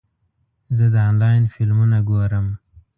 [0.77, 2.47] زه د انلاین فلمونه ګورم.